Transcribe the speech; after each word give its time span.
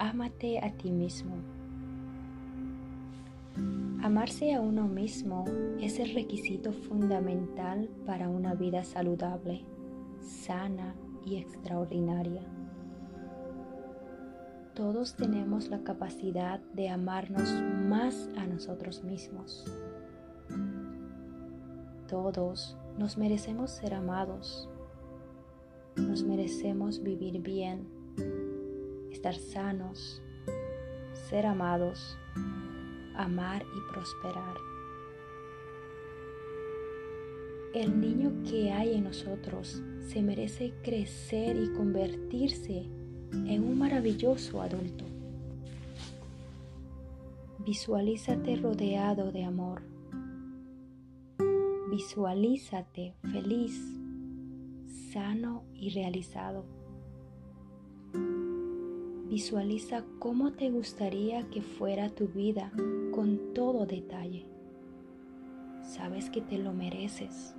ámate 0.00 0.58
a 0.58 0.72
ti 0.72 0.90
mismo. 0.90 1.36
Amarse 4.02 4.54
a 4.54 4.60
uno 4.60 4.88
mismo 4.88 5.44
es 5.78 5.98
el 6.00 6.14
requisito 6.14 6.72
fundamental 6.72 7.90
para 8.06 8.30
una 8.30 8.54
vida 8.54 8.82
saludable, 8.82 9.62
sana 10.20 10.94
y 11.22 11.36
extraordinaria. 11.36 12.42
Todos 14.74 15.16
tenemos 15.16 15.68
la 15.68 15.82
capacidad 15.84 16.60
de 16.72 16.88
amarnos 16.88 17.52
más 17.86 18.30
a 18.38 18.46
nosotros 18.46 19.04
mismos. 19.04 19.66
Todos 22.08 22.78
nos 22.96 23.18
merecemos 23.18 23.70
ser 23.70 23.92
amados. 23.92 24.66
Nos 25.96 26.24
merecemos 26.24 27.02
vivir 27.02 27.42
bien, 27.42 27.99
estar 29.20 29.34
sanos, 29.34 30.22
ser 31.28 31.44
amados, 31.44 32.16
amar 33.14 33.62
y 33.62 33.92
prosperar. 33.92 34.56
El 37.74 38.00
niño 38.00 38.32
que 38.48 38.72
hay 38.72 38.94
en 38.94 39.04
nosotros 39.04 39.82
se 40.08 40.22
merece 40.22 40.72
crecer 40.82 41.62
y 41.62 41.70
convertirse 41.74 42.86
en 43.32 43.62
un 43.62 43.78
maravilloso 43.78 44.62
adulto. 44.62 45.04
Visualízate 47.58 48.56
rodeado 48.56 49.32
de 49.32 49.44
amor. 49.44 49.82
Visualízate 51.90 53.12
feliz, 53.30 53.78
sano 55.12 55.64
y 55.74 55.90
realizado. 55.90 56.64
Visualiza 59.30 60.02
cómo 60.18 60.54
te 60.54 60.70
gustaría 60.70 61.48
que 61.50 61.62
fuera 61.62 62.10
tu 62.10 62.26
vida 62.26 62.72
con 63.12 63.54
todo 63.54 63.86
detalle. 63.86 64.44
Sabes 65.82 66.28
que 66.30 66.40
te 66.40 66.58
lo 66.58 66.72
mereces. 66.72 67.54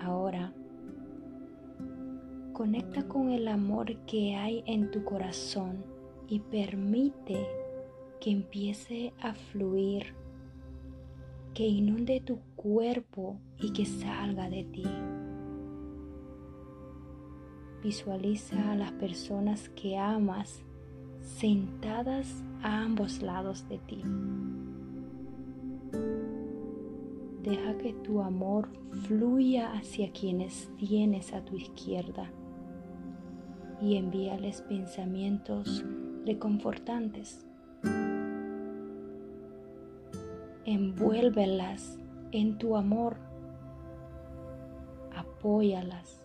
Ahora, 0.00 0.52
conecta 2.52 3.08
con 3.08 3.30
el 3.30 3.48
amor 3.48 3.96
que 4.06 4.36
hay 4.36 4.62
en 4.66 4.92
tu 4.92 5.02
corazón 5.02 5.84
y 6.28 6.38
permite 6.38 7.44
que 8.20 8.30
empiece 8.30 9.12
a 9.20 9.34
fluir, 9.34 10.14
que 11.54 11.66
inunde 11.66 12.20
tu 12.20 12.38
cuerpo 12.54 13.40
y 13.58 13.72
que 13.72 13.84
salga 13.84 14.48
de 14.48 14.62
ti. 14.62 14.84
Visualiza 17.84 18.72
a 18.72 18.76
las 18.76 18.92
personas 18.92 19.68
que 19.68 19.98
amas 19.98 20.64
sentadas 21.20 22.42
a 22.62 22.80
ambos 22.80 23.20
lados 23.20 23.68
de 23.68 23.76
ti. 23.76 24.02
Deja 27.42 27.76
que 27.76 27.92
tu 27.92 28.22
amor 28.22 28.70
fluya 29.06 29.74
hacia 29.74 30.10
quienes 30.12 30.70
tienes 30.78 31.34
a 31.34 31.44
tu 31.44 31.56
izquierda 31.56 32.30
y 33.82 33.96
envíales 33.96 34.62
pensamientos 34.62 35.84
reconfortantes. 36.24 37.44
Envuélvelas 40.64 41.98
en 42.32 42.56
tu 42.56 42.78
amor, 42.78 43.18
apóyalas 45.14 46.23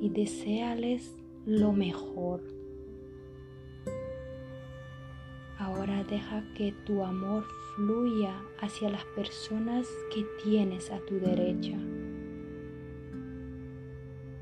y 0.00 0.08
deséales 0.10 1.16
lo 1.46 1.72
mejor. 1.72 2.42
Ahora 5.58 6.04
deja 6.04 6.44
que 6.54 6.72
tu 6.84 7.02
amor 7.02 7.44
fluya 7.74 8.34
hacia 8.60 8.90
las 8.90 9.04
personas 9.16 9.88
que 10.14 10.24
tienes 10.44 10.90
a 10.90 10.98
tu 11.06 11.18
derecha. 11.18 11.78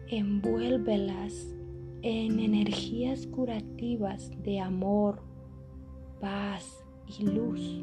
Envuélvelas 0.09 1.55
en 2.03 2.39
energías 2.41 3.27
curativas 3.27 4.31
de 4.43 4.61
amor, 4.61 5.23
paz 6.21 6.85
y 7.19 7.25
luz. 7.27 7.83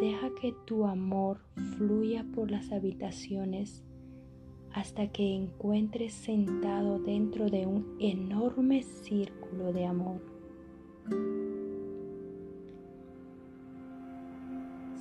Deja 0.00 0.30
que 0.40 0.54
tu 0.66 0.86
amor 0.86 1.38
fluya 1.76 2.24
por 2.34 2.50
las 2.50 2.72
habitaciones 2.72 3.84
hasta 4.72 5.08
que 5.08 5.34
encuentres 5.34 6.12
sentado 6.12 6.98
dentro 6.98 7.50
de 7.50 7.66
un 7.66 7.96
enorme 7.98 8.82
círculo 8.82 9.72
de 9.72 9.86
amor. 9.86 10.20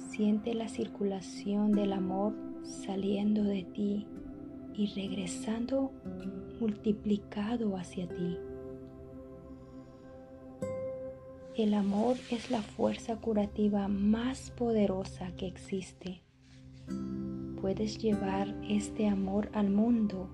Siente 0.10 0.54
la 0.54 0.68
circulación 0.68 1.72
del 1.72 1.94
amor 1.94 2.34
saliendo 2.64 3.44
de 3.44 3.64
ti 3.64 4.06
y 4.74 4.88
regresando 4.88 5.92
multiplicado 6.60 7.78
hacia 7.78 8.08
ti. 8.08 8.38
El 11.56 11.74
amor 11.74 12.16
es 12.32 12.50
la 12.52 12.62
fuerza 12.62 13.18
curativa 13.18 13.88
más 13.90 14.50
poderosa 14.52 15.32
que 15.36 15.48
existe. 15.48 16.22
Puedes 17.62 17.98
llevar 17.98 18.56
este 18.70 19.08
amor 19.08 19.50
al 19.54 19.70
mundo 19.70 20.30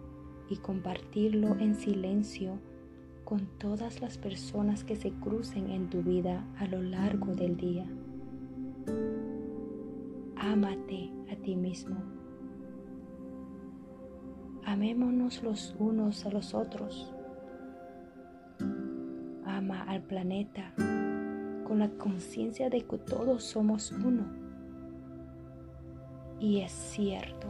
y 0.47 0.57
compartirlo 0.57 1.57
en 1.57 1.73
silencio 1.73 2.59
con 3.23 3.47
todas 3.57 3.99
las 3.99 4.19
personas 4.19 4.83
que 4.83 4.95
se 4.95 5.11
crucen 5.11 5.71
en 5.71 5.89
tu 5.89 6.03
vida 6.03 6.45
a 6.59 6.67
lo 6.67 6.83
largo 6.83 7.33
del 7.33 7.57
día. 7.57 7.87
Ámate 10.37 11.11
a 11.31 11.35
ti 11.37 11.55
mismo. 11.55 11.95
Amémonos 14.63 15.41
los 15.41 15.75
unos 15.79 16.27
a 16.27 16.29
los 16.29 16.53
otros. 16.53 17.11
Ama 19.45 19.81
al 19.83 20.03
planeta 20.03 20.73
con 21.65 21.79
la 21.79 21.89
conciencia 21.97 22.69
de 22.69 22.81
que 22.81 22.99
todos 22.99 23.43
somos 23.43 23.91
uno. 23.91 24.44
Y 26.39 26.61
es 26.61 26.71
cierto. 26.71 27.47